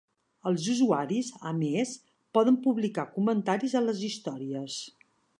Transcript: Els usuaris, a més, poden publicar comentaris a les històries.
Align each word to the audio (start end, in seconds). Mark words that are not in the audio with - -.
Els 0.51 0.63
usuaris, 0.71 1.27
a 1.49 1.51
més, 1.57 1.91
poden 2.37 2.57
publicar 2.63 3.05
comentaris 3.17 3.75
a 3.81 3.83
les 3.91 4.01
històries. 4.09 4.79